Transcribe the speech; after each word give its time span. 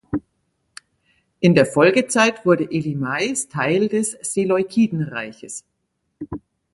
In 1.41 1.53
der 1.53 1.67
Folgezeit 1.67 2.43
wurde 2.43 2.67
Elymais 2.71 3.49
Teil 3.49 3.87
des 3.87 4.17
Seleukidenreiches. 4.19 5.63